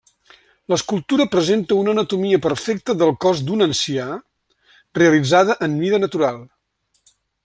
L'escultura 0.71 1.27
presenta 1.33 1.77
una 1.81 1.93
anatomia 1.97 2.39
perfecta 2.45 2.95
del 3.01 3.13
cos 3.27 3.43
d'un 3.49 3.63
ancià, 3.67 4.09
realitzada 5.01 5.59
en 5.69 5.77
mida 5.83 6.01
natural. 6.07 6.45